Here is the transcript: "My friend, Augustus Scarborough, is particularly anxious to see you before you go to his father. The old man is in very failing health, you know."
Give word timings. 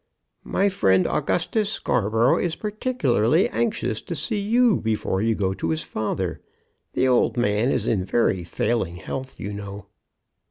"My 0.43 0.67
friend, 0.67 1.05
Augustus 1.05 1.69
Scarborough, 1.71 2.39
is 2.39 2.55
particularly 2.55 3.47
anxious 3.49 4.01
to 4.01 4.15
see 4.15 4.39
you 4.39 4.77
before 4.77 5.21
you 5.21 5.35
go 5.35 5.53
to 5.53 5.69
his 5.69 5.83
father. 5.83 6.41
The 6.93 7.07
old 7.07 7.37
man 7.37 7.69
is 7.69 7.85
in 7.85 8.03
very 8.03 8.43
failing 8.43 8.95
health, 8.95 9.39
you 9.39 9.53
know." 9.53 9.85